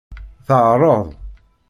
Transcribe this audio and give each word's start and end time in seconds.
Teɛṛeḍ. 0.47 1.05